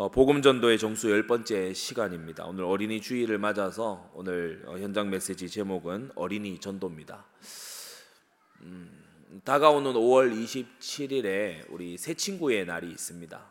어, 0.00 0.10
복음 0.10 0.40
전도의 0.40 0.78
정수 0.78 1.10
열 1.10 1.26
번째 1.26 1.74
시간입니다. 1.74 2.46
오늘 2.46 2.64
어린이 2.64 3.02
주일을 3.02 3.36
맞아서 3.36 4.10
오늘 4.14 4.62
어, 4.64 4.78
현장 4.78 5.10
메시지 5.10 5.46
제목은 5.46 6.12
어린이 6.14 6.58
전도입니다. 6.58 7.26
음, 8.62 9.04
다가오는 9.44 9.92
5월 9.92 10.32
27일에 10.32 11.66
우리 11.68 11.98
새 11.98 12.14
친구의 12.14 12.64
날이 12.64 12.90
있습니다. 12.90 13.44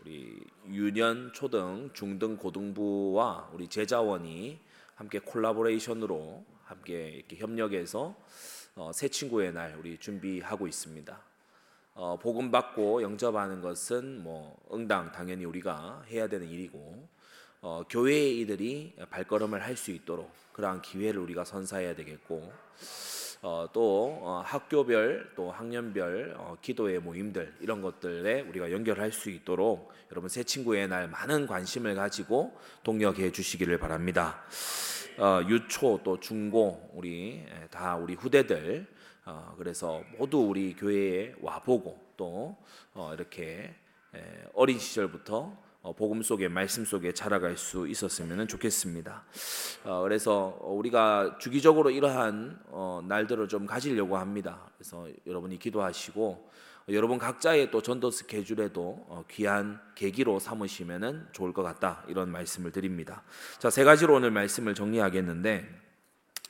우리 0.00 0.40
유년 0.68 1.34
초등, 1.34 1.90
중등, 1.92 2.38
고등부와 2.38 3.50
우리 3.52 3.68
제자원이 3.68 4.58
함께 4.94 5.18
콜라보레이션으로 5.18 6.46
함께 6.64 7.10
이렇게 7.10 7.36
협력해서 7.36 8.16
어, 8.76 8.90
새 8.94 9.08
친구의 9.08 9.52
날 9.52 9.76
우리 9.78 9.98
준비하고 9.98 10.66
있습니다. 10.66 11.20
어, 11.94 12.18
복음 12.20 12.50
받고 12.50 13.02
영접하는 13.02 13.60
것은 13.60 14.22
뭐 14.22 14.56
응당 14.72 15.12
당연히 15.12 15.44
우리가 15.44 16.04
해야 16.08 16.28
되는 16.28 16.48
일이고 16.48 17.08
어, 17.62 17.82
교회의 17.88 18.40
이들이 18.40 18.94
발걸음을 19.10 19.62
할 19.62 19.76
수 19.76 19.90
있도록 19.90 20.30
그러한 20.52 20.82
기회를 20.82 21.20
우리가 21.20 21.44
선사해야 21.44 21.94
되겠고 21.94 22.52
어, 23.42 23.66
또 23.72 24.18
어, 24.20 24.42
학교별 24.44 25.32
또 25.34 25.50
학년별 25.50 26.34
어, 26.36 26.56
기도의 26.60 27.00
모임들 27.00 27.56
이런 27.60 27.80
것들에 27.80 28.42
우리가 28.42 28.70
연결할 28.70 29.12
수 29.12 29.30
있도록 29.30 29.90
여러분 30.12 30.28
새 30.28 30.44
친구의 30.44 30.88
날 30.88 31.08
많은 31.08 31.46
관심을 31.46 31.94
가지고 31.94 32.54
동력해 32.82 33.32
주시기를 33.32 33.78
바랍니다. 33.78 34.42
어, 35.16 35.40
유초 35.48 36.00
또 36.04 36.20
중고 36.20 36.90
우리 36.94 37.42
다 37.70 37.96
우리 37.96 38.14
후대들 38.14 38.86
어, 39.24 39.54
그래서 39.58 40.02
모두 40.18 40.38
우리 40.38 40.74
교회에 40.74 41.34
와 41.40 41.60
보고 41.60 41.98
또 42.16 42.56
어, 42.94 43.12
이렇게 43.14 43.74
에, 44.14 44.44
어린 44.54 44.78
시절부터 44.78 45.70
어, 45.82 45.94
복음 45.94 46.22
속에 46.22 46.48
말씀 46.48 46.84
속에 46.84 47.12
자라갈 47.12 47.56
수 47.56 47.88
있었으면 47.88 48.46
좋겠습니다. 48.48 49.24
어, 49.84 50.02
그래서 50.02 50.58
우리가 50.62 51.38
주기적으로 51.38 51.90
이러한 51.90 52.60
어, 52.68 53.02
날들을 53.06 53.48
좀 53.48 53.66
가지려고 53.66 54.16
합니다. 54.18 54.70
그래서 54.76 55.08
여러분이 55.26 55.58
기도하시고 55.58 56.50
여러분 56.90 57.18
각자의 57.18 57.70
또 57.70 57.80
전도 57.82 58.10
스케줄에도 58.10 59.04
어, 59.08 59.24
귀한 59.30 59.80
계기로 59.94 60.38
삼으시면은 60.40 61.28
좋을 61.32 61.52
것 61.52 61.62
같다 61.62 62.04
이런 62.08 62.30
말씀을 62.30 62.72
드립니다. 62.72 63.22
자 63.58 63.70
세 63.70 63.84
가지로 63.84 64.14
오늘 64.16 64.30
말씀을 64.30 64.74
정리하겠는데 64.74 65.66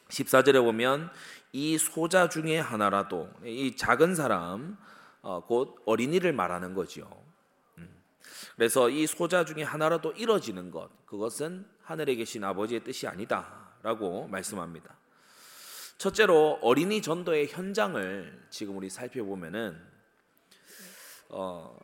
14절에 0.08 0.60
보면 0.64 1.08
이 1.52 1.78
소자 1.78 2.28
중에 2.28 2.58
하나라도 2.58 3.28
이 3.44 3.74
작은 3.76 4.14
사람 4.14 4.78
어, 5.22 5.44
곧 5.44 5.82
어린이를 5.84 6.32
말하는 6.32 6.74
거죠. 6.74 7.08
음. 7.78 8.02
그래서 8.56 8.88
이 8.88 9.06
소자 9.06 9.44
중에 9.44 9.62
하나라도 9.62 10.12
이뤄지는 10.12 10.70
것 10.70 10.88
그것은 11.06 11.66
하늘에 11.82 12.14
계신 12.14 12.44
아버지의 12.44 12.84
뜻이 12.84 13.06
아니다라고 13.06 14.28
말씀합니다. 14.28 14.96
첫째로 15.98 16.60
어린이 16.62 17.02
전도의 17.02 17.48
현장을 17.48 18.46
지금 18.48 18.76
우리 18.78 18.88
살펴보면은 18.88 19.76
어, 21.28 21.78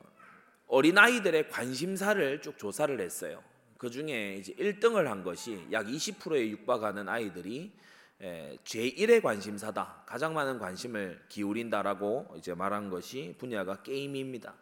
어린 0.69 0.97
아이들의 0.97 1.51
관심사를 1.51 2.41
쭉 2.41 2.57
조사를 2.57 2.99
했어요. 3.01 3.43
그 3.79 3.91
중에 3.91 4.37
이제 4.37 4.55
1등을 4.55 5.05
한 5.05 5.23
것이 5.23 5.67
약 5.71 5.87
20%에 5.87 6.49
육박하는 6.51 7.09
아이들이 7.09 7.73
제1의 8.21 9.23
관심사다. 9.23 10.05
가장 10.07 10.35
많은 10.35 10.59
관심을 10.59 11.23
기울인다라고 11.29 12.35
이제 12.39 12.55
말한 12.55 12.91
것이 12.91 13.35
분야가 13.39 13.83
게임입니다. 13.83 14.55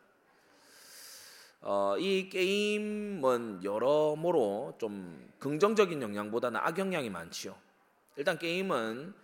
어, 1.60 1.96
이 1.98 2.28
게임은 2.28 3.64
여러모로 3.64 4.74
좀 4.78 5.30
긍정적인 5.38 6.02
영향보다는 6.02 6.60
악영향이 6.60 7.08
많지요. 7.08 7.56
일단 8.16 8.38
게임은 8.38 9.14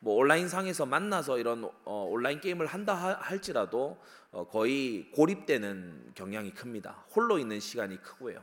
뭐 0.00 0.14
온라인 0.14 0.48
상에서 0.48 0.86
만나서 0.86 1.38
이런 1.38 1.64
어, 1.84 2.06
온라인 2.08 2.40
게임을 2.40 2.66
한다 2.66 2.94
할지라도 2.94 3.98
어, 4.30 4.46
거의 4.46 5.10
고립되는 5.10 6.12
경향이 6.14 6.52
큽니다. 6.52 7.04
홀로 7.14 7.38
있는 7.38 7.58
시간이 7.58 8.00
크고요. 8.00 8.42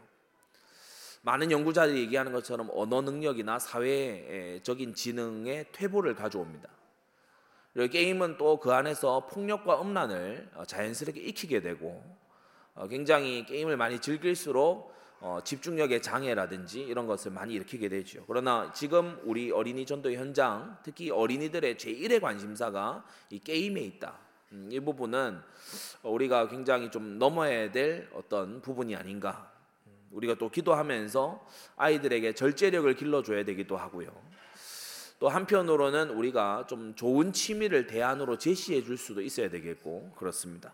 많은 1.26 1.50
연구자들이 1.50 2.00
얘기하는 2.02 2.32
것처럼 2.32 2.70
언어 2.72 3.02
능력이나 3.02 3.58
사회적인 3.58 4.94
지능의 4.94 5.66
퇴보를 5.72 6.14
가져옵니다. 6.14 6.70
그리고 7.74 7.92
게임은 7.92 8.38
또 8.38 8.60
그 8.60 8.72
안에서 8.72 9.26
폭력과 9.28 9.82
음란을 9.82 10.52
어, 10.54 10.66
자연스럽게 10.66 11.20
익히게 11.20 11.62
되고 11.62 12.04
어, 12.76 12.88
굉장히 12.88 13.44
게임을 13.46 13.76
많이 13.76 14.00
즐길수록 14.00 14.94
어, 15.20 15.40
집중력의 15.44 16.04
장애라든지 16.04 16.82
이런 16.82 17.08
것을 17.08 17.32
많이 17.32 17.56
일으키게 17.56 17.90
되죠. 17.90 18.24
그러나 18.28 18.72
지금 18.74 19.20
우리 19.24 19.52
어린이 19.52 19.86
전도 19.86 20.12
현장, 20.12 20.78
특히 20.84 21.10
어린이들의 21.10 21.76
제1의 21.76 22.22
관심사가 22.22 23.04
이 23.32 23.40
게임에 23.40 23.82
있다. 23.82 24.20
음, 24.52 24.70
이 24.72 24.80
부분은 24.80 25.42
우리가 26.04 26.50
굉장히 26.50 26.92
좀 26.92 27.18
넘어야 27.18 27.72
될 27.72 28.10
어떤 28.14 28.62
부분이 28.62 28.96
아닌가 28.96 29.55
우리가 30.12 30.36
또 30.36 30.50
기도하면서 30.50 31.48
아이들에게 31.78 32.34
절제력을 32.34 32.94
길러줘야 32.96 33.44
되기도 33.44 33.78
하고요. 33.78 34.10
또 35.20 35.30
한편으로는 35.30 36.10
우리가 36.10 36.66
좀 36.68 36.94
좋은 36.96 37.32
취미를 37.34 37.88
대안으로 37.88 38.38
제시해 38.38 38.84
줄 38.84 38.98
수도 38.98 39.22
있어야 39.22 39.50
되겠고 39.50 40.12
그렇습니다. 40.18 40.74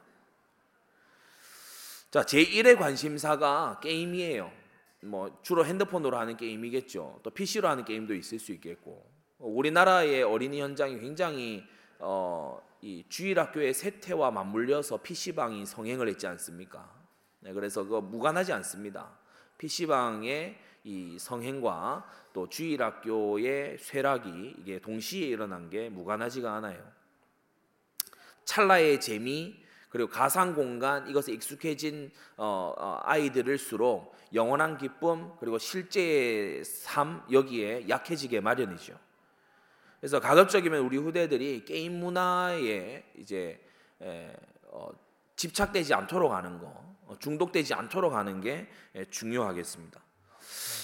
자, 2.10 2.24
제1의 2.24 2.78
관심사가 2.78 3.80
게임이에요. 3.82 4.52
뭐 5.04 5.40
주로 5.42 5.66
핸드폰으로 5.66 6.18
하는 6.18 6.38
게임이겠죠. 6.38 7.22
또 7.24 7.30
PC로 7.30 7.68
하는 7.68 7.86
게임도 7.86 8.14
있을 8.14 8.40
수 8.40 8.52
있겠고. 8.52 9.10
우리나라의 9.40 10.24
어린이 10.24 10.62
현장이 10.62 11.00
굉장히 11.00 11.64
어, 12.00 12.62
이 12.82 13.04
주일학교의 13.10 13.74
세태와 13.74 14.32
맞물려서 14.32 14.98
PC방이 14.98 15.66
성행을 15.66 16.10
했지 16.10 16.28
않습니까? 16.28 16.92
네, 17.40 17.54
그래서 17.54 17.84
그 17.84 17.96
무관하지 17.96 18.54
않습니다. 18.54 19.21
PC방의 19.62 20.58
이 20.84 21.18
성행과 21.20 22.04
또 22.34 22.50
주일학교의 22.50 23.78
쇠락이 23.78 24.56
이게 24.60 24.80
동시에 24.80 25.28
일어난 25.28 25.70
게 25.70 25.90
무관하지가 25.90 26.52
않아요. 26.56 26.84
찰나의 28.44 29.00
재미 29.00 29.56
그리고 29.90 30.10
가상 30.10 30.56
공간 30.56 31.08
이것에 31.08 31.34
익숙해진 31.34 32.12
어, 32.38 32.74
어, 32.76 33.00
아이들일수록 33.04 34.16
영원한 34.34 34.78
기쁨 34.80 35.32
그리고 35.40 35.60
실제의 35.60 36.64
삶 36.66 37.24
여기에 37.32 37.88
약해지게 37.88 38.40
마련이죠. 38.40 38.98
그래서 40.00 40.20
가급적이면 40.20 40.82
우리 40.82 40.98
후대들이 40.98 41.66
게임 41.66 42.00
문화에 42.00 43.04
이제 43.16 43.64
에, 44.02 44.34
어, 44.64 44.90
집착되지 45.36 45.94
않도록 45.94 46.32
하는 46.32 46.58
거, 46.58 46.66
어, 46.68 46.91
중독되지 47.20 47.74
않도록 47.74 48.14
하는 48.14 48.42
게 48.42 48.70
예, 48.96 49.06
중요하겠습니다. 49.06 50.02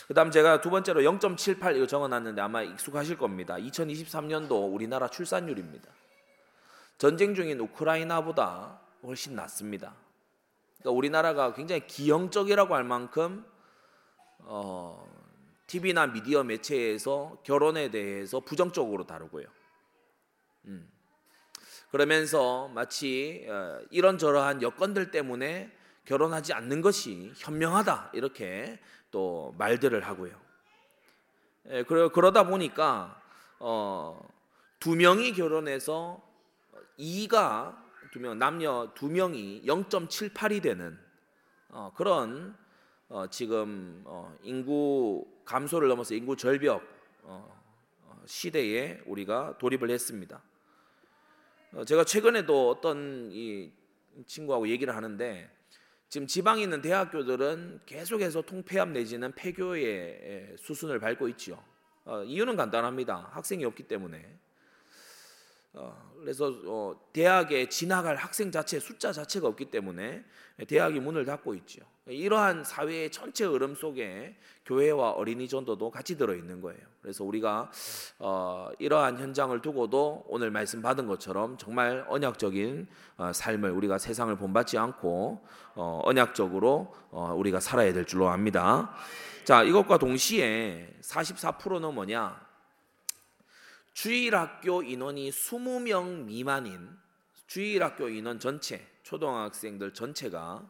그다음 0.07 0.31
제가 0.31 0.61
두 0.61 0.69
번째로 0.69 1.01
0.78 1.01 1.75
이거 1.75 1.85
적어놨는데 1.85 2.41
아마 2.41 2.61
익숙하실 2.61 3.17
겁니다. 3.17 3.55
2023년도 3.55 4.73
우리나라 4.73 5.09
출산율입니다. 5.09 5.89
전쟁 6.97 7.35
중인 7.35 7.59
우크라이나보다 7.59 8.79
훨씬 9.03 9.35
낮습니다. 9.35 9.93
그러니까 10.79 10.97
우리나라가 10.97 11.53
굉장히 11.53 11.85
기형적이라고 11.85 12.73
할 12.73 12.83
만큼 12.83 13.45
어, 14.39 15.05
TV나 15.67 16.07
미디어 16.07 16.43
매체에서 16.43 17.41
결혼에 17.43 17.91
대해서 17.91 18.39
부정적으로 18.39 19.05
다루고요. 19.05 19.45
음. 20.65 20.89
그러면서 21.91 22.69
마치 22.69 23.45
어, 23.49 23.79
이런저러한 23.91 24.61
여건들 24.61 25.11
때문에 25.11 25.76
결혼하지 26.07 26.53
않는 26.53 26.81
것이 26.81 27.33
현명하다 27.35 28.11
이렇게 28.13 28.79
또 29.11 29.53
말들을 29.57 30.01
하고요. 30.05 30.39
예, 31.69 31.83
그러다 31.83 32.47
보니까 32.47 33.21
어, 33.59 34.25
두 34.79 34.95
명이 34.95 35.33
결혼해서 35.33 36.21
이가 36.95 37.83
두 38.11 38.19
명 38.19 38.39
남녀 38.39 38.91
두 38.95 39.09
명이 39.09 39.63
0.78이 39.65 40.61
되는 40.63 40.97
어, 41.69 41.91
그런 41.95 42.57
어, 43.09 43.27
지금 43.27 44.01
어, 44.05 44.35
인구 44.43 45.27
감소를 45.45 45.89
넘어서 45.89 46.15
인구 46.15 46.37
절벽 46.37 46.81
어, 47.23 47.61
어, 48.03 48.21
시대에 48.25 49.01
우리가 49.05 49.57
돌입을 49.57 49.89
했습니다. 49.89 50.41
어, 51.73 51.83
제가 51.83 52.05
최근에도 52.05 52.69
어떤 52.69 53.29
이 53.31 53.71
친구하고 54.25 54.69
얘기를 54.69 54.95
하는데 54.95 55.56
지금 56.09 56.25
지방에 56.25 56.63
있는 56.63 56.81
대학교들은 56.81 57.81
계속해서 57.85 58.41
통폐합 58.43 58.89
내지는 58.89 59.33
폐교의 59.33 60.55
수순을 60.57 60.99
밟고 60.99 61.27
있지요. 61.29 61.61
어, 62.05 62.23
이유는 62.23 62.55
간단합니다. 62.55 63.29
학생이 63.33 63.65
없기 63.65 63.83
때문에. 63.83 64.39
어, 65.73 66.11
그래서 66.19 66.53
어, 66.65 66.95
대학에 67.13 67.69
진학할 67.69 68.15
학생 68.15 68.51
자체 68.51 68.79
숫자 68.79 69.11
자체가 69.11 69.47
없기 69.47 69.65
때문에 69.65 70.23
대학이 70.67 70.99
문을 70.99 71.25
닫고 71.25 71.53
있죠. 71.55 71.81
이러한 72.07 72.63
사회의 72.63 73.11
전체 73.11 73.45
흐름 73.45 73.75
속에 73.75 74.35
교회와 74.65 75.11
어린이 75.11 75.47
전도도 75.47 75.91
같이 75.91 76.17
들어 76.17 76.33
있는 76.33 76.61
거예요. 76.61 76.79
그래서 77.01 77.23
우리가 77.23 77.69
어, 78.19 78.69
이러한 78.79 79.19
현장을 79.19 79.61
두고도 79.61 80.25
오늘 80.27 80.49
말씀 80.49 80.81
받은 80.81 81.07
것처럼 81.07 81.57
정말 81.57 82.05
언약적인 82.07 82.87
어, 83.17 83.31
삶을 83.33 83.71
우리가 83.71 83.97
세상을 83.97 84.35
본받지 84.37 84.77
않고 84.77 85.45
어, 85.75 86.01
언약적으로 86.03 86.93
어, 87.11 87.33
우리가 87.37 87.59
살아야 87.59 87.93
될 87.93 88.05
줄로 88.05 88.29
압니다. 88.29 88.93
자, 89.43 89.63
이것과 89.63 89.97
동시에 89.97 90.97
44%는 91.01 91.93
뭐냐? 91.93 92.46
주일 93.97 94.35
학교 94.35 94.83
인원이 94.83 95.31
20명 95.31 96.25
미만인 96.25 96.95
주일 97.47 97.81
학교 97.81 98.07
인원 98.07 98.39
전체 98.39 98.87
초등학생들 99.01 99.91
전체가 99.95 100.69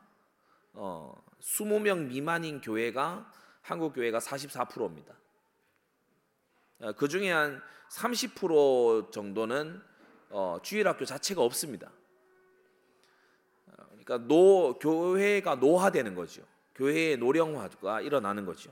어, 0.71 1.25
20명 1.41 2.07
미만인 2.07 2.61
교회가 2.61 3.29
한국 3.61 3.95
교회가 3.95 4.19
44%입니다. 4.19 5.13
어, 6.79 6.93
그 6.93 7.09
중에 7.09 7.29
한 7.29 7.61
30% 7.91 9.11
정도는 9.11 9.81
어, 10.29 10.59
주일 10.63 10.87
학교 10.87 11.03
자체가 11.03 11.41
없습니다. 11.41 11.91
어, 13.65 13.73
그러니까 13.89 14.19
노 14.19 14.79
교회가 14.79 15.55
노화되는 15.55 16.15
거죠. 16.15 16.43
교회의 16.75 17.17
노령화가 17.17 17.99
일어나는 17.99 18.45
거죠. 18.45 18.71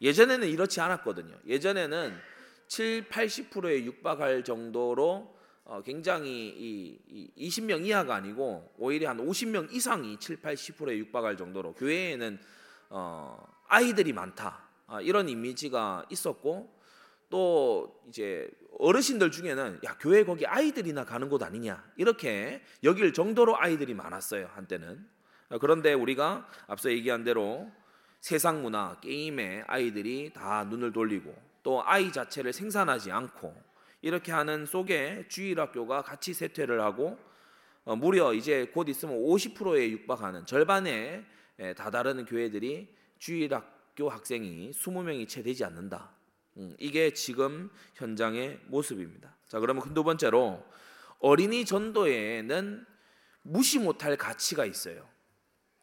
예전에는 0.00 0.46
이렇지 0.46 0.80
않았거든요. 0.80 1.36
예전에는 1.46 2.31
7, 2.72 3.10
80%에 3.10 3.84
육박할 3.84 4.44
정도로 4.44 5.36
어, 5.64 5.82
굉장히 5.82 6.48
이, 6.48 7.30
이 7.36 7.48
20명 7.50 7.84
이하가 7.84 8.14
아니고 8.14 8.72
오히려 8.78 9.10
한 9.10 9.18
50명 9.18 9.70
이상이 9.70 10.18
7, 10.18 10.40
80%에 10.40 10.96
육박할 10.96 11.36
정도로 11.36 11.74
교회에는 11.74 12.40
어, 12.88 13.46
아이들이 13.68 14.14
많다. 14.14 14.70
아, 14.86 15.02
이런 15.02 15.28
이미지가 15.28 16.06
있었고 16.08 16.74
또 17.28 18.02
이제 18.08 18.50
어르신들 18.78 19.30
중에는 19.30 19.80
야 19.84 19.98
교회 20.00 20.24
거기 20.24 20.46
아이들이나 20.46 21.04
가는 21.04 21.28
곳 21.28 21.42
아니냐? 21.42 21.84
이렇게 21.98 22.62
여길 22.82 23.12
정도로 23.12 23.60
아이들이 23.60 23.92
많았어요 23.92 24.48
한때는. 24.54 25.06
어, 25.50 25.58
그런데 25.58 25.92
우리가 25.92 26.48
앞서 26.68 26.90
얘기한 26.90 27.22
대로 27.22 27.70
세상 28.20 28.62
문화 28.62 28.98
게임에 29.02 29.64
아이들이 29.66 30.32
다 30.32 30.64
눈을 30.64 30.94
돌리고 30.94 31.51
또 31.62 31.82
아이 31.84 32.12
자체를 32.12 32.52
생산하지 32.52 33.12
않고 33.12 33.54
이렇게 34.00 34.32
하는 34.32 34.66
속에 34.66 35.26
주일학교가 35.28 36.02
같이 36.02 36.34
세퇴를 36.34 36.80
하고 36.80 37.18
어, 37.84 37.96
무려 37.96 38.32
이제 38.32 38.66
곧 38.72 38.88
있으면 38.88 39.16
50%에 39.16 39.90
육박하는 39.90 40.46
절반에 40.46 41.24
다다르는 41.76 42.24
교회들이 42.24 42.88
주일학교 43.18 44.08
학생이 44.08 44.70
20명이 44.72 45.28
채 45.28 45.42
되지 45.42 45.64
않는다. 45.64 46.10
음, 46.56 46.74
이게 46.78 47.12
지금 47.12 47.70
현장의 47.94 48.60
모습입니다. 48.66 49.36
자, 49.46 49.58
그러면 49.58 49.94
두 49.94 50.04
번째로 50.04 50.64
어린이 51.18 51.64
전도에는 51.64 52.86
무시 53.42 53.78
못할 53.78 54.16
가치가 54.16 54.64
있어요. 54.64 55.08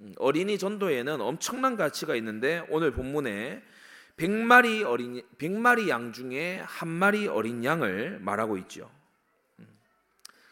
음, 0.01 0.13
어린이 0.17 0.57
전도에는 0.57 1.21
엄청난 1.21 1.75
가치가 1.75 2.15
있는데 2.15 2.65
오늘 2.69 2.91
본문에 2.91 3.63
100마리 4.19 4.85
어린 4.85 5.23
100마리 5.37 5.87
양 5.87 6.11
중에 6.11 6.59
한 6.65 6.89
마리 6.89 7.27
어린 7.27 7.63
양을 7.63 8.19
말하고 8.19 8.57
있죠. 8.57 8.91
음. 9.59 9.67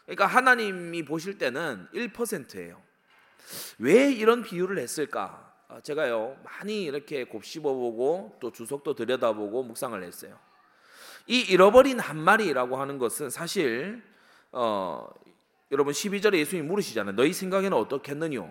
그러니까 0.06 0.26
하나님이 0.26 1.04
보실 1.04 1.38
때는 1.38 1.88
1%예요. 1.94 2.82
왜 3.80 4.12
이런 4.12 4.42
비유를 4.42 4.78
했을까? 4.80 5.54
아, 5.68 5.82
제가요 5.82 6.38
많이 6.46 6.84
이렇게 6.84 7.26
곱씹어보고 7.26 8.38
또 8.40 8.52
주석도 8.52 8.96
들여다보고 8.96 9.64
묵상을 9.64 10.02
했어요. 10.02 10.40
이 11.28 11.42
잃어버린 11.42 12.00
한 12.00 12.18
마리라고 12.18 12.78
하는 12.78 12.98
것은 12.98 13.30
사실 13.30 14.02
어, 14.54 15.10
여러분 15.72 15.92
12절에 15.92 16.36
예수님 16.36 16.68
물으시잖아요. 16.68 17.18
너희 17.18 17.34
생각에는 17.34 17.78
어떻겠느냐? 17.78 18.50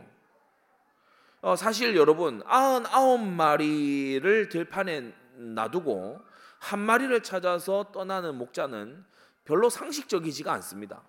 어, 1.43 1.55
사실 1.57 1.97
여러분 1.97 2.43
99마리를 2.45 4.51
들판에 4.51 5.13
놔두고 5.37 6.21
한 6.59 6.81
마리를 6.81 7.23
찾아서 7.23 7.93
떠나는 7.93 8.35
목자는 8.37 9.05
별로 9.45 9.69
상식적이지가 9.71 10.53
않습니다. 10.55 11.03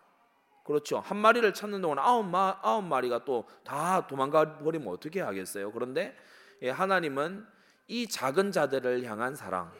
그렇죠. 0.66 1.00
한 1.00 1.18
마리를 1.18 1.52
찾는 1.54 1.82
동안 1.82 1.98
아홉, 2.00 2.26
마, 2.26 2.60
아홉 2.62 2.84
마리가 2.84 3.24
또 3.24 3.48
다 3.64 4.06
도망가 4.06 4.60
버리면 4.60 4.90
어떻게 4.90 5.22
하겠어요? 5.22 5.72
그런데 5.72 6.16
예, 6.62 6.70
하나님은 6.70 7.46
이 7.88 8.08
작은 8.08 8.52
자들을 8.52 9.04
향한 9.06 9.36
사랑, 9.36 9.72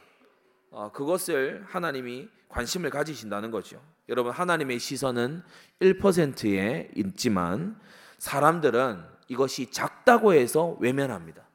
어, 0.72 0.92
그것을 0.92 1.66
하나님이 1.68 2.30
관심을 2.48 2.90
가지신다는 2.90 3.52
거죠. 3.52 3.82
여러분 4.08 4.32
하나님의 4.32 4.80
시선은 4.80 5.44
1%에 5.82 6.92
있지만 6.96 7.78
사람들은 8.18 9.17
이것이 9.28 9.72
작다고 9.72 10.34
해서 10.34 10.78
외면합니다. 10.80 11.46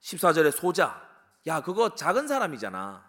14절에 0.00 0.50
소자. 0.50 1.06
야, 1.46 1.60
그거 1.60 1.94
작은 1.94 2.28
사람이잖아. 2.28 3.08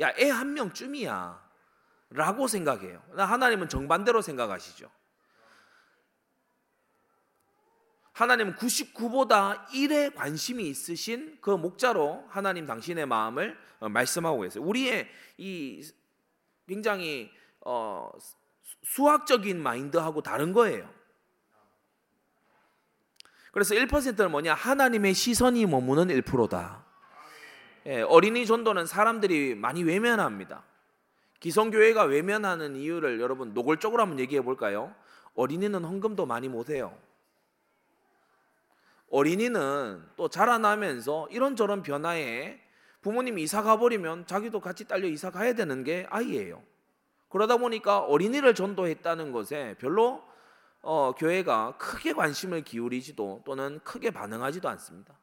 야, 0.00 0.10
애 0.18 0.28
한 0.28 0.52
명쯤이야. 0.54 1.46
라고 2.10 2.46
생각해요. 2.46 3.02
하나님은 3.16 3.68
정반대로 3.68 4.22
생각하시죠. 4.22 4.90
하나님은 8.12 8.54
99보다 8.56 9.66
1에 9.66 10.14
관심이 10.14 10.68
있으신 10.68 11.38
그 11.42 11.50
목자로 11.50 12.24
하나님 12.28 12.64
당신의 12.66 13.06
마음을 13.06 13.58
어, 13.80 13.88
말씀하고 13.90 14.40
계세요. 14.40 14.64
우리의 14.64 15.08
이 15.36 15.86
굉장히 16.66 17.30
어, 17.60 18.10
수학적인 18.82 19.62
마인드하고 19.62 20.22
다른 20.22 20.52
거예요. 20.52 20.88
그래서 23.52 23.74
1%는 23.74 24.30
뭐냐? 24.30 24.54
하나님의 24.54 25.14
시선이 25.14 25.66
머무는 25.66 26.08
1%다. 26.08 26.84
예, 27.86 28.02
어린이 28.02 28.44
전도는 28.46 28.86
사람들이 28.86 29.54
많이 29.54 29.82
외면합니다. 29.82 30.64
기성교회가 31.40 32.02
외면하는 32.04 32.76
이유를 32.76 33.20
여러분 33.20 33.54
노골적으로 33.54 34.02
한번 34.02 34.18
얘기해 34.18 34.42
볼까요? 34.42 34.94
어린이는 35.34 35.84
헌금도 35.84 36.26
많이 36.26 36.48
못 36.48 36.70
해요. 36.70 36.96
어린이는 39.10 40.02
또 40.16 40.28
자라나면서 40.28 41.28
이런저런 41.30 41.82
변화에 41.82 42.60
부모님이 43.02 43.42
이사 43.42 43.62
가버리면 43.62 44.26
자기도 44.26 44.60
같이 44.60 44.86
딸려 44.88 45.06
이사 45.06 45.30
가야 45.30 45.52
되는 45.52 45.84
게 45.84 46.06
아이예요. 46.10 46.62
그러다 47.28 47.56
보니까 47.56 48.00
어린이를 48.00 48.54
전도했다는 48.54 49.32
것에 49.32 49.76
별로 49.78 50.22
어, 50.82 51.12
교회가 51.18 51.76
크게 51.78 52.12
관심을 52.12 52.62
기울이지도 52.62 53.42
또는 53.44 53.80
크게 53.82 54.10
반응하지도 54.12 54.68
않습니다. 54.68 55.14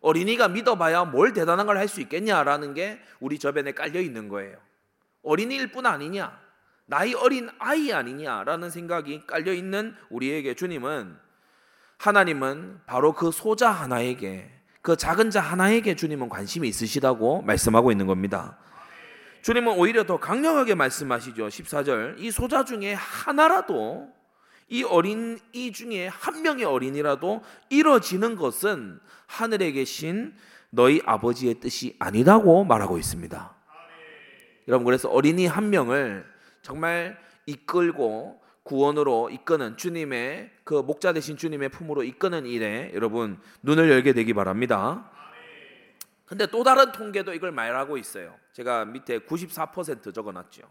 어린이가 0.00 0.48
믿어봐야 0.48 1.04
뭘 1.04 1.32
대단한 1.32 1.66
걸 1.66 1.76
할 1.76 1.88
수 1.88 2.00
있겠냐라는 2.00 2.74
게 2.74 3.00
우리 3.20 3.38
저변에 3.38 3.72
깔려 3.72 4.00
있는 4.00 4.28
거예요. 4.28 4.56
어린이일 5.22 5.72
뿐 5.72 5.86
아니냐, 5.86 6.38
나이 6.86 7.14
어린 7.14 7.48
아이 7.58 7.92
아니냐라는 7.92 8.70
생각이 8.70 9.26
깔려 9.26 9.52
있는 9.52 9.94
우리에게 10.10 10.54
주님은 10.54 11.16
하나님은 11.98 12.80
바로 12.86 13.12
그 13.12 13.30
소자 13.30 13.70
하나에게 13.70 14.50
그 14.82 14.96
작은 14.96 15.30
자 15.30 15.40
하나에게 15.40 15.96
주님은 15.96 16.28
관심이 16.28 16.68
있으시다고 16.68 17.40
말씀하고 17.42 17.90
있는 17.90 18.06
겁니다. 18.06 18.58
주님은 19.44 19.74
오히려 19.74 20.04
더 20.04 20.16
강력하게 20.16 20.74
말씀하시죠. 20.74 21.48
14절. 21.48 22.18
이 22.18 22.30
소자 22.30 22.64
중에 22.64 22.94
하나라도 22.94 24.08
이 24.70 24.82
어린 24.84 25.38
이 25.52 25.70
중에 25.70 26.08
한 26.08 26.40
명의 26.40 26.64
어린이라도 26.64 27.42
이뤄지는 27.68 28.36
것은 28.36 28.98
하늘에 29.26 29.72
계신 29.72 30.34
너희 30.70 31.02
아버지의 31.04 31.60
뜻이 31.60 31.94
아니라고 31.98 32.64
말하고 32.64 32.96
있습니다. 32.96 33.54
여러분 34.68 34.86
그래서 34.86 35.10
어린이 35.10 35.46
한 35.46 35.68
명을 35.68 36.24
정말 36.62 37.18
이끌고 37.44 38.40
구원으로 38.62 39.28
이끄는 39.28 39.76
주님의 39.76 40.52
그 40.64 40.72
목자 40.72 41.12
되신 41.12 41.36
주님의 41.36 41.68
품으로 41.68 42.02
이끄는 42.02 42.46
일에 42.46 42.92
여러분 42.94 43.38
눈을 43.60 43.90
열게 43.90 44.14
되기 44.14 44.32
바랍니다. 44.32 45.10
근데 46.26 46.46
또 46.46 46.64
다른 46.64 46.90
통계도 46.92 47.34
이걸 47.34 47.52
말하고 47.52 47.98
있어요. 47.98 48.38
제가 48.52 48.84
밑에 48.86 49.18
94% 49.20 50.14
적어놨죠. 50.14 50.62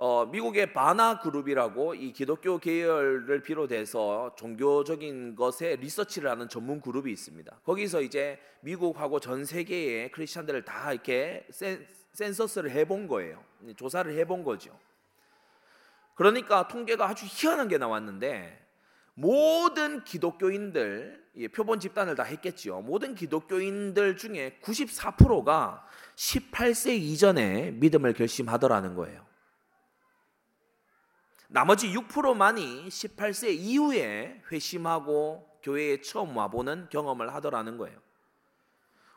어, 0.00 0.26
미국의 0.26 0.72
바나 0.72 1.18
그룹이라고 1.18 1.94
이 1.96 2.12
기독교 2.12 2.58
계열을 2.58 3.42
비롯해서 3.42 4.34
종교적인 4.36 5.34
것에 5.34 5.74
리서치를 5.76 6.30
하는 6.30 6.48
전문 6.48 6.80
그룹이 6.80 7.10
있습니다. 7.10 7.60
거기서 7.64 8.02
이제 8.02 8.38
미국하고 8.60 9.18
전 9.18 9.44
세계의 9.44 10.12
크리스천들을 10.12 10.64
다 10.64 10.92
이렇게 10.92 11.44
센, 11.50 11.84
센서스를 12.12 12.70
해본 12.70 13.08
거예요. 13.08 13.42
조사를 13.76 14.16
해본 14.18 14.44
거죠. 14.44 14.78
그러니까 16.14 16.68
통계가 16.68 17.08
아주 17.08 17.26
희한한 17.28 17.66
게 17.66 17.78
나왔는데 17.78 18.67
모든 19.20 20.04
기독교인들 20.04 21.26
표본 21.52 21.80
집단을 21.80 22.14
다 22.14 22.22
했겠지요. 22.22 22.82
모든 22.82 23.16
기독교인들 23.16 24.16
중에 24.16 24.60
94%가 24.62 25.84
18세 26.14 26.96
이전에 26.96 27.72
믿음을 27.72 28.12
결심하더라는 28.12 28.94
거예요. 28.94 29.26
나머지 31.48 31.92
6%만이 31.92 32.86
18세 32.88 33.56
이후에 33.58 34.40
회심하고 34.52 35.48
교회에 35.64 36.00
처음 36.00 36.36
와보는 36.36 36.88
경험을 36.88 37.34
하더라는 37.34 37.76
거예요. 37.76 37.98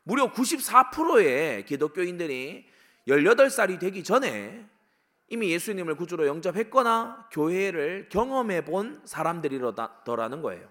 무려 0.01 0.31
94%의 0.31 1.65
기독교인들이 1.65 2.65
18살이 3.07 3.79
되기 3.79 4.03
전에 4.03 4.67
이미 5.31 5.49
예수님을 5.51 5.95
구주로 5.95 6.27
영접했거나 6.27 7.29
교회를 7.31 8.09
경험해 8.09 8.65
본 8.65 9.01
사람들이더라는 9.05 10.41
거예요. 10.41 10.69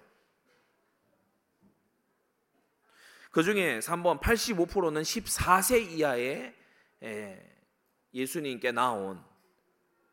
그 3.31 3.41
중에 3.41 3.79
3번 3.79 4.21
85%는 4.21 5.01
14세 5.01 5.89
이하의 5.89 6.53
예수님께 8.13 8.71
나온 8.71 9.23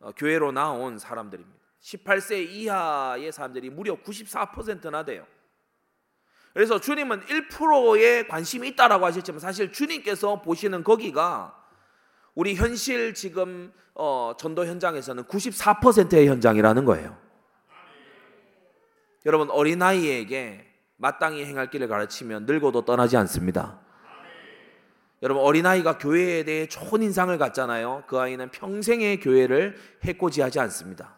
어, 0.00 0.12
교회로 0.12 0.52
나온 0.52 0.98
사람들입니다. 0.98 1.58
18세 1.82 2.48
이하의 2.48 3.30
사람들이 3.30 3.68
무려 3.68 3.96
94%나 3.96 5.04
돼요. 5.04 5.26
그래서 6.54 6.80
주님은 6.80 7.20
1%의 7.26 8.28
관심이 8.28 8.68
있다라고 8.68 9.04
하셨지만 9.04 9.40
사실 9.40 9.72
주님께서 9.72 10.40
보시는 10.40 10.84
거기가 10.84 11.67
우리 12.38 12.54
현실 12.54 13.14
지금 13.14 13.72
어, 13.96 14.32
전도 14.38 14.64
현장에서는 14.64 15.24
94%의 15.24 16.28
현장이라는 16.28 16.84
거예요. 16.84 17.18
여러분 19.26 19.50
어린아이에게 19.50 20.64
마땅히 20.98 21.44
행할 21.44 21.68
길을 21.68 21.88
가르치면 21.88 22.46
늙어도 22.46 22.84
떠나지 22.84 23.16
않습니다. 23.16 23.80
여러분 25.20 25.42
어린아이가 25.42 25.98
교회에 25.98 26.44
대해 26.44 26.68
좋은 26.68 27.02
인상을 27.02 27.36
갖잖아요. 27.38 28.04
그 28.06 28.20
아이는 28.20 28.52
평생의 28.52 29.18
교회를 29.18 29.74
해코지하지 30.04 30.60
않습니다. 30.60 31.16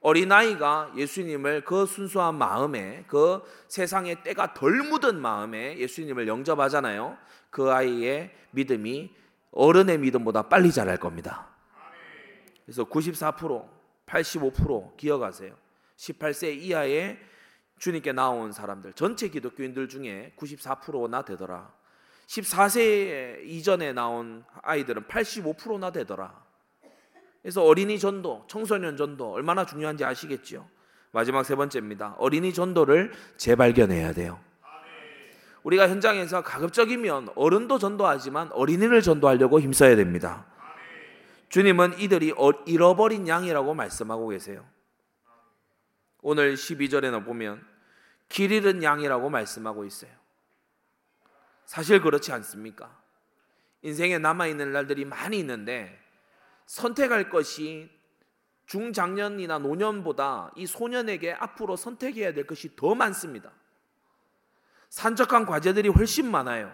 어린아이가 0.00 0.92
예수님을 0.94 1.64
그 1.64 1.86
순수한 1.86 2.34
마음에 2.34 3.04
그 3.06 3.40
세상의 3.68 4.24
때가 4.24 4.52
덜 4.52 4.72
묻은 4.82 5.18
마음에 5.18 5.78
예수님을 5.78 6.28
영접하잖아요. 6.28 7.16
그 7.48 7.72
아이의 7.72 8.30
믿음이 8.50 9.18
어른의 9.52 9.98
믿음보다 9.98 10.42
빨리 10.42 10.72
자랄 10.72 10.98
겁니다. 10.98 11.48
그래서 12.64 12.84
94%, 12.84 13.68
85% 14.06 14.96
기억하세요. 14.96 15.54
18세 15.96 16.56
이하의 16.56 17.18
주님께 17.78 18.12
나온 18.12 18.52
사람들 18.52 18.92
전체 18.92 19.28
기독교인들 19.28 19.88
중에 19.88 20.34
94%나 20.36 21.24
되더라. 21.24 21.72
14세 22.26 23.42
이전에 23.44 23.92
나온 23.92 24.44
아이들은 24.62 25.04
85%나 25.04 25.90
되더라. 25.90 26.44
그래서 27.42 27.64
어린이 27.64 27.98
전도, 27.98 28.44
청소년 28.48 28.96
전도 28.96 29.32
얼마나 29.32 29.64
중요한지 29.64 30.04
아시겠지요? 30.04 30.68
마지막 31.10 31.42
세 31.42 31.56
번째입니다. 31.56 32.14
어린이 32.18 32.52
전도를 32.52 33.12
재발견해야 33.36 34.12
돼요. 34.12 34.38
우리가 35.62 35.88
현장에서 35.88 36.42
가급적이면 36.42 37.30
어른도 37.34 37.78
전도하지만 37.78 38.50
어린이를 38.52 39.02
전도하려고 39.02 39.60
힘써야 39.60 39.96
됩니다. 39.96 40.46
주님은 41.50 41.98
이들이 41.98 42.32
어, 42.36 42.50
잃어버린 42.66 43.26
양이라고 43.26 43.74
말씀하고 43.74 44.28
계세요. 44.28 44.64
오늘 46.22 46.54
12절에는 46.54 47.24
보면 47.24 47.66
길 48.28 48.52
잃은 48.52 48.82
양이라고 48.82 49.28
말씀하고 49.30 49.84
있어요. 49.84 50.10
사실 51.66 52.00
그렇지 52.00 52.32
않습니까? 52.32 52.98
인생에 53.82 54.18
남아있는 54.18 54.72
날들이 54.72 55.04
많이 55.04 55.38
있는데 55.40 55.98
선택할 56.66 57.30
것이 57.30 57.90
중장년이나 58.66 59.58
노년보다 59.58 60.52
이 60.56 60.66
소년에게 60.66 61.32
앞으로 61.32 61.74
선택해야 61.74 62.32
될 62.32 62.46
것이 62.46 62.76
더 62.76 62.94
많습니다. 62.94 63.50
산적한 64.90 65.46
과제들이 65.46 65.88
훨씬 65.88 66.30
많아요. 66.30 66.70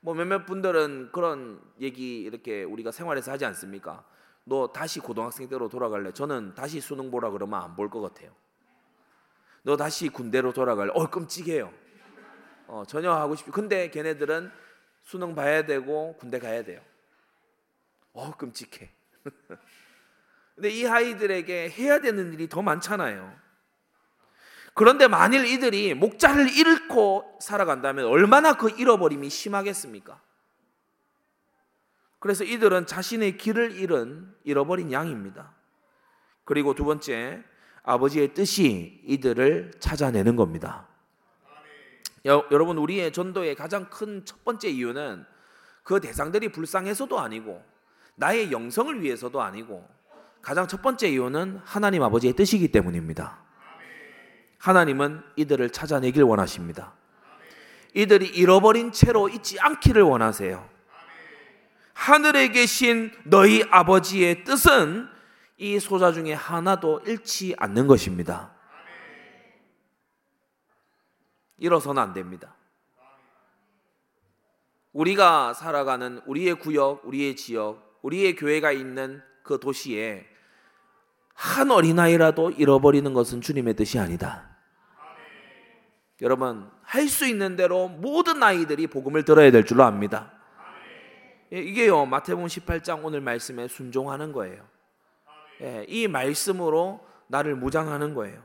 뭐 0.00 0.14
몇몇 0.14 0.46
분들은 0.46 1.10
그런 1.12 1.60
얘기 1.80 2.20
이렇게 2.22 2.64
우리가 2.64 2.90
생활에서 2.90 3.30
하지 3.32 3.44
않습니까? 3.46 4.04
너 4.44 4.72
다시 4.72 4.98
고등학생 4.98 5.48
때로 5.48 5.68
돌아갈래? 5.68 6.12
저는 6.12 6.54
다시 6.54 6.80
수능 6.80 7.10
보라 7.10 7.30
그러면 7.30 7.62
안 7.62 7.76
볼 7.76 7.88
것 7.88 8.00
같아요. 8.00 8.32
너 9.62 9.76
다시 9.76 10.08
군대로 10.08 10.52
돌아갈래? 10.52 10.90
어 10.94 11.08
끔찍해요. 11.08 11.72
어, 12.66 12.82
전혀 12.86 13.12
하고 13.12 13.36
싶지. 13.36 13.52
근데 13.52 13.90
걔네들은 13.90 14.50
수능 15.02 15.34
봐야 15.36 15.64
되고 15.64 16.16
군대 16.16 16.40
가야 16.40 16.64
돼요. 16.64 16.80
어, 18.12 18.36
끔찍해. 18.36 18.90
근데 20.56 20.70
이 20.70 20.84
아이들에게 20.86 21.70
해야 21.70 22.00
되는 22.00 22.32
일이 22.32 22.48
더 22.48 22.60
많잖아요. 22.60 23.32
그런데 24.74 25.06
만일 25.06 25.44
이들이 25.46 25.94
목자를 25.94 26.48
잃고 26.50 27.38
살아간다면 27.40 28.06
얼마나 28.06 28.54
그 28.54 28.70
잃어버림이 28.70 29.28
심하겠습니까? 29.28 30.20
그래서 32.18 32.44
이들은 32.44 32.86
자신의 32.86 33.36
길을 33.36 33.72
잃은 33.72 34.34
잃어버린 34.44 34.92
양입니다. 34.92 35.52
그리고 36.44 36.74
두 36.74 36.84
번째, 36.84 37.42
아버지의 37.82 38.32
뜻이 38.32 39.02
이들을 39.06 39.72
찾아내는 39.80 40.36
겁니다. 40.36 40.86
여, 42.26 42.46
여러분 42.52 42.78
우리의 42.78 43.12
전도의 43.12 43.56
가장 43.56 43.90
큰 43.90 44.24
첫 44.24 44.44
번째 44.44 44.68
이유는 44.68 45.24
그 45.82 46.00
대상들이 46.00 46.52
불쌍해서도 46.52 47.18
아니고 47.18 47.62
나의 48.14 48.52
영성을 48.52 49.02
위해서도 49.02 49.42
아니고 49.42 49.86
가장 50.40 50.68
첫 50.68 50.80
번째 50.80 51.08
이유는 51.08 51.60
하나님 51.64 52.02
아버지의 52.04 52.34
뜻이기 52.34 52.68
때문입니다. 52.68 53.41
하나님은 54.62 55.24
이들을 55.34 55.70
찾아내길 55.70 56.22
원하십니다. 56.22 56.92
이들이 57.94 58.28
잃어버린 58.28 58.92
채로 58.92 59.28
있지 59.28 59.58
않기를 59.58 60.02
원하세요. 60.02 60.70
하늘에 61.94 62.48
계신 62.48 63.10
너희 63.24 63.64
아버지의 63.68 64.44
뜻은 64.44 65.08
이 65.58 65.80
소자 65.80 66.12
중에 66.12 66.32
하나도 66.32 67.00
잃지 67.06 67.56
않는 67.58 67.88
것입니다. 67.88 68.52
일어서는 71.58 72.00
안 72.00 72.12
됩니다. 72.12 72.54
우리가 74.92 75.54
살아가는 75.54 76.20
우리의 76.24 76.54
구역, 76.60 77.04
우리의 77.04 77.34
지역, 77.34 77.98
우리의 78.02 78.36
교회가 78.36 78.70
있는 78.70 79.22
그 79.42 79.58
도시에 79.58 80.24
한 81.34 81.72
어린아이라도 81.72 82.52
잃어버리는 82.52 83.12
것은 83.12 83.40
주님의 83.40 83.74
뜻이 83.74 83.98
아니다. 83.98 84.51
여러분, 86.22 86.70
할 86.84 87.08
수 87.08 87.26
있는 87.26 87.56
대로 87.56 87.88
모든 87.88 88.42
아이들이 88.42 88.86
복음을 88.86 89.24
들어야 89.24 89.50
될 89.50 89.64
줄로 89.64 89.82
압니다. 89.82 90.32
예, 91.52 91.58
이게요, 91.58 92.06
마태복음 92.06 92.46
18장 92.46 93.04
오늘 93.04 93.20
말씀에 93.20 93.66
순종하는 93.68 94.32
거예요. 94.32 94.64
예, 95.60 95.84
이 95.88 96.06
말씀으로 96.06 97.04
나를 97.26 97.56
무장하는 97.56 98.14
거예요. 98.14 98.40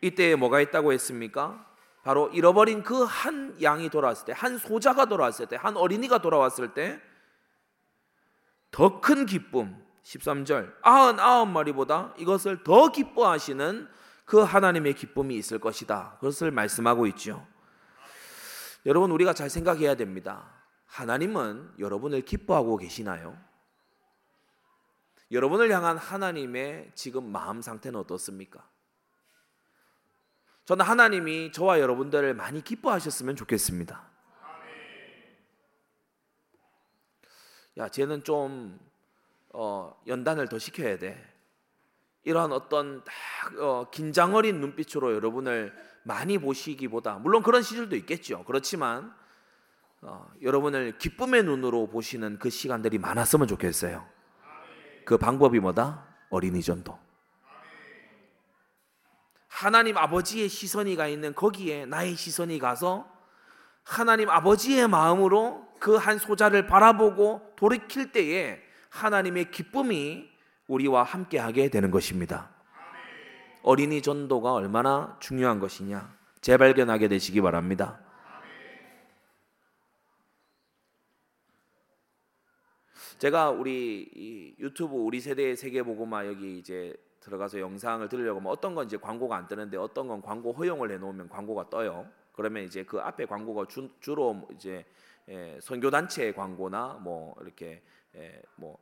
이때에 0.00 0.34
뭐가 0.34 0.60
있다고 0.60 0.92
했습니까? 0.94 1.64
바로 2.04 2.28
잃어버린 2.30 2.82
그 2.82 3.04
한 3.04 3.56
양이 3.62 3.88
돌아왔을 3.90 4.24
때, 4.26 4.32
한 4.34 4.56
소자가 4.58 5.04
돌아왔을 5.04 5.46
때, 5.46 5.56
한 5.56 5.76
어린이가 5.76 6.22
돌아왔을 6.22 6.72
때, 6.74 7.00
더 8.70 9.00
큰 9.02 9.26
기쁨, 9.26 9.76
13절, 10.04 10.72
아흔 10.82 11.20
아홉 11.20 11.48
마리보다 11.48 12.14
이것을 12.16 12.64
더 12.64 12.90
기뻐하시는 12.90 13.86
그 14.24 14.38
하나님의 14.38 14.94
기쁨이 14.94 15.36
있을 15.36 15.58
것이다. 15.58 16.16
그것을 16.20 16.50
말씀하고 16.50 17.06
있죠. 17.08 17.46
여러분, 18.86 19.10
우리가 19.10 19.34
잘 19.34 19.50
생각해야 19.50 19.94
됩니다. 19.94 20.62
하나님은 20.86 21.74
여러분을 21.78 22.22
기뻐하고 22.22 22.76
계시나요? 22.76 23.38
여러분을 25.30 25.72
향한 25.72 25.96
하나님의 25.96 26.92
지금 26.94 27.30
마음 27.30 27.62
상태는 27.62 27.98
어떻습니까? 27.98 28.68
저는 30.64 30.84
하나님이 30.84 31.52
저와 31.52 31.80
여러분들을 31.80 32.34
많이 32.34 32.62
기뻐하셨으면 32.62 33.36
좋겠습니다. 33.36 34.10
야, 37.78 37.88
쟤는 37.88 38.22
좀 38.22 38.78
어, 39.54 39.98
연단을 40.06 40.48
더 40.48 40.58
시켜야 40.58 40.98
돼. 40.98 41.31
이러한 42.24 42.52
어떤 42.52 43.02
딱 43.04 43.12
어, 43.58 43.90
긴장 43.90 44.34
어린 44.34 44.60
눈빛으로 44.60 45.14
여러분을 45.14 45.74
많이 46.04 46.38
보시기보다 46.38 47.18
물론 47.18 47.42
그런 47.42 47.62
시절도 47.62 47.96
있겠죠. 47.96 48.44
그렇지만 48.44 49.14
어, 50.00 50.28
여러분을 50.42 50.98
기쁨의 50.98 51.44
눈으로 51.44 51.88
보시는 51.88 52.38
그 52.38 52.50
시간들이 52.50 52.98
많았으면 52.98 53.46
좋겠어요. 53.48 54.06
그 55.04 55.18
방법이 55.18 55.58
뭐다? 55.60 56.06
어린이 56.30 56.62
전도. 56.62 56.98
하나님 59.48 59.96
아버지의 59.96 60.48
시선이 60.48 60.96
가 60.96 61.06
있는 61.06 61.34
거기에 61.34 61.86
나의 61.86 62.16
시선이 62.16 62.58
가서 62.58 63.06
하나님 63.84 64.30
아버지의 64.30 64.88
마음으로 64.88 65.68
그 65.78 65.96
한 65.96 66.18
소자를 66.18 66.66
바라보고 66.68 67.54
돌이킬 67.56 68.12
때에 68.12 68.60
하나님의 68.90 69.50
기쁨이 69.50 70.31
우리와 70.72 71.02
함께 71.02 71.38
하게 71.38 71.68
되는 71.68 71.90
것입니다. 71.90 72.50
어린이 73.62 74.00
전도가 74.00 74.54
얼마나 74.54 75.16
중요한 75.20 75.60
것이냐 75.60 76.16
재발견하게 76.40 77.08
되시기 77.08 77.40
바랍니다. 77.40 78.00
제가 83.18 83.50
우리 83.50 84.56
유튜브 84.58 84.96
우리 84.96 85.20
세대의 85.20 85.56
세계 85.56 85.82
보고마 85.82 86.26
여기 86.26 86.58
이제 86.58 86.92
들어가서 87.20 87.60
영상을 87.60 88.08
들으려고 88.08 88.40
하면 88.40 88.50
어떤 88.50 88.74
건 88.74 88.86
이제 88.86 88.96
광고가 88.96 89.36
안 89.36 89.46
뜨는데 89.46 89.76
어떤 89.76 90.08
건 90.08 90.22
광고 90.22 90.52
허용을 90.52 90.90
해놓으면 90.90 91.28
광고가 91.28 91.70
떠요. 91.70 92.08
그러면 92.32 92.64
이제 92.64 92.82
그 92.82 92.98
앞에 92.98 93.26
광고가 93.26 93.66
주, 93.68 94.14
로 94.14 94.48
이제 94.54 94.84
예, 95.28 95.56
선교 95.62 95.90
단체 95.90 96.32
광고나 96.32 96.98
뭐 97.00 97.36
이렇게 97.42 97.82
예, 98.16 98.42
뭐 98.56 98.76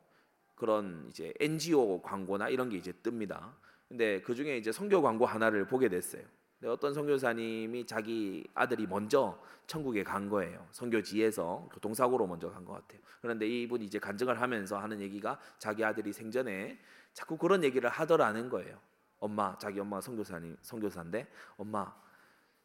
그런 0.61 1.07
이제 1.09 1.33
NGO 1.39 2.03
광고나 2.03 2.49
이런 2.49 2.69
게 2.69 2.77
이제 2.77 2.91
뜹니다. 2.91 3.51
근데 3.89 4.21
그 4.21 4.35
중에 4.35 4.57
이제 4.57 4.71
선교 4.71 5.01
광고 5.01 5.25
하나를 5.25 5.65
보게 5.65 5.89
됐어요. 5.89 6.21
근데 6.59 6.71
어떤 6.71 6.93
선교사님이 6.93 7.87
자기 7.87 8.47
아들이 8.53 8.85
먼저 8.85 9.41
천국에 9.65 10.03
간 10.03 10.29
거예요. 10.29 10.67
선교지에서 10.69 11.67
교통사고로 11.73 12.27
먼저 12.27 12.51
간 12.51 12.63
것 12.63 12.73
같아요. 12.73 13.01
그런데 13.23 13.47
이분이 13.47 13.85
이제 13.85 13.97
간증을 13.97 14.39
하면서 14.39 14.77
하는 14.77 15.01
얘기가 15.01 15.39
자기 15.57 15.83
아들이 15.83 16.13
생전에 16.13 16.77
자꾸 17.15 17.37
그런 17.37 17.63
얘기를 17.63 17.89
하더라는 17.89 18.47
거예요. 18.49 18.77
엄마, 19.17 19.57
자기 19.57 19.79
엄마가 19.79 20.01
선교사님, 20.01 20.57
선교사인데 20.61 21.27
엄마, 21.57 21.91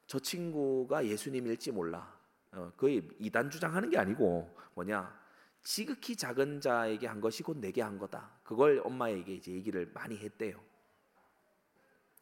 저 0.06 0.18
친구가 0.18 1.06
예수님일지 1.06 1.72
몰라. 1.72 2.14
어, 2.52 2.70
거의 2.76 3.08
이단 3.18 3.48
주장하는 3.48 3.88
게 3.88 3.96
아니고 3.96 4.54
뭐냐 4.74 5.25
지극히 5.66 6.14
작은 6.14 6.60
자에게 6.60 7.08
한 7.08 7.20
것이 7.20 7.42
곧 7.42 7.58
내게 7.58 7.82
한 7.82 7.98
거다. 7.98 8.30
그걸 8.44 8.80
엄마에게 8.84 9.34
이제 9.34 9.50
얘기를 9.50 9.90
많이 9.92 10.16
했대요. 10.16 10.60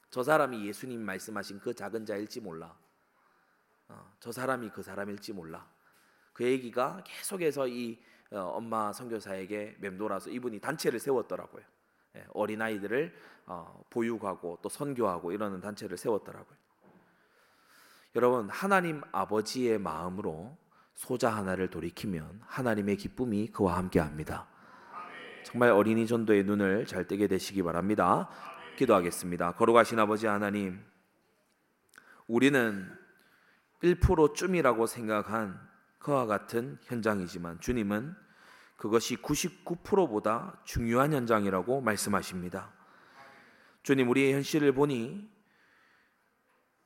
저 0.08 0.22
사람이 0.22 0.66
예수님 0.66 1.02
말씀하신 1.02 1.58
그 1.60 1.74
작은 1.74 2.06
자일지 2.06 2.40
몰라. 2.40 2.74
어, 3.88 4.16
저 4.18 4.32
사람이 4.32 4.70
그 4.70 4.82
사람일지 4.82 5.34
몰라. 5.34 5.68
그 6.32 6.42
얘기가 6.42 7.04
계속해서 7.04 7.68
이 7.68 8.00
어, 8.30 8.38
엄마 8.38 8.94
선교사에게 8.94 9.76
맴돌아서 9.78 10.30
이분이 10.30 10.60
단체를 10.60 10.98
세웠더라고요. 10.98 11.62
예, 12.16 12.24
어린 12.32 12.62
아이들을 12.62 13.14
어, 13.44 13.84
보육하고 13.90 14.60
또 14.62 14.70
선교하고 14.70 15.32
이러는 15.32 15.60
단체를 15.60 15.98
세웠더라고요. 15.98 16.56
여러분 18.16 18.48
하나님 18.48 19.02
아버지의 19.12 19.78
마음으로 19.80 20.56
소자 20.94 21.30
하나를 21.30 21.68
돌이키면 21.68 22.40
하나님의 22.46 22.96
기쁨이 22.96 23.48
그와 23.48 23.76
함께 23.76 24.00
합니다. 24.00 24.46
정말 25.44 25.70
어린이 25.70 26.06
전도의 26.06 26.44
눈을 26.44 26.86
잘 26.86 27.06
뜨게 27.06 27.26
되시기 27.26 27.62
바랍니다. 27.62 28.28
기도하겠습니다. 28.76 29.52
거룩하신 29.52 29.98
아버지 29.98 30.26
하나님, 30.26 30.80
우리는 32.26 32.90
1%쯤이라고 33.82 34.86
생각한 34.86 35.60
그와 35.98 36.26
같은 36.26 36.78
현장이지만 36.82 37.60
주님은 37.60 38.14
그것이 38.76 39.16
99%보다 39.16 40.58
중요한 40.64 41.12
현장이라고 41.12 41.80
말씀하십니다. 41.80 42.72
주님, 43.82 44.08
우리의 44.08 44.32
현실을 44.34 44.72
보니 44.72 45.33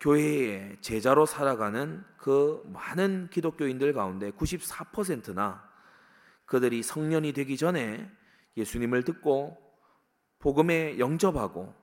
교회의 0.00 0.76
제자로 0.80 1.26
살아가는 1.26 2.04
그 2.16 2.62
많은 2.72 3.28
기독교인들 3.30 3.92
가운데 3.92 4.30
94%나 4.30 5.68
그들이 6.46 6.82
성년이 6.82 7.32
되기 7.32 7.56
전에 7.56 8.11
예수님을 8.56 9.04
듣고 9.04 9.56
복음에 10.38 10.98
영접하고 10.98 11.74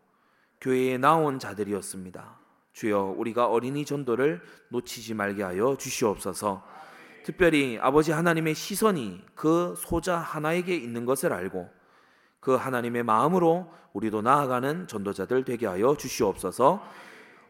교회에 0.61 0.97
나온 0.97 1.39
자들이었습니다. 1.39 2.39
주여 2.73 3.15
우리가 3.17 3.47
어린이 3.47 3.85
전도를 3.85 4.41
놓치지 4.69 5.13
말게 5.13 5.43
하여 5.43 5.77
주시옵소서. 5.77 6.63
특별히 7.23 7.77
아버지 7.79 8.11
하나님의 8.11 8.55
시선이 8.55 9.21
그 9.33 9.73
소자 9.77 10.17
하나에게 10.17 10.75
있는 10.75 11.05
것을 11.05 11.33
알고 11.33 11.69
그 12.39 12.55
하나님의 12.55 13.03
마음으로 13.03 13.71
우리도 13.93 14.21
나아가는 14.21 14.87
전도자들 14.87 15.43
되게 15.45 15.65
하여 15.67 15.95
주시옵소서. 15.97 16.83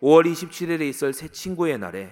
5월 0.05 0.31
27일에 0.31 0.81
있을 0.81 1.13
새 1.13 1.27
친구의 1.27 1.79
날에 1.79 2.11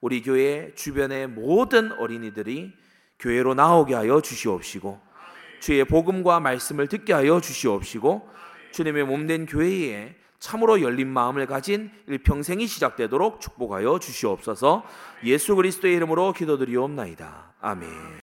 우리 0.00 0.22
교회 0.22 0.72
주변의 0.74 1.26
모든 1.28 1.92
어린이들이 1.92 2.72
교회로 3.18 3.52
나오게 3.52 3.94
하여 3.94 4.22
주시옵시고 4.22 4.98
주의 5.60 5.84
복음과 5.84 6.40
말씀을 6.40 6.86
듣게 6.86 7.12
하여 7.12 7.38
주시옵시고 7.40 8.26
주님의 8.72 9.04
몸된 9.04 9.44
교회에 9.44 10.14
참으로 10.38 10.80
열린 10.80 11.08
마음을 11.08 11.46
가진 11.46 11.90
일평생이 12.06 12.66
시작되도록 12.66 13.42
축복하여 13.42 13.98
주시옵소서 13.98 14.84
예수 15.24 15.54
그리스도의 15.56 15.96
이름으로 15.96 16.32
기도드리옵나이다. 16.32 17.54
아멘. 17.60 18.27